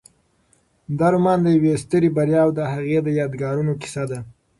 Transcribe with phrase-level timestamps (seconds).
[0.97, 4.19] دا رومان د یوې سترې بریا او د هغې د یادګارونو کیسه ده.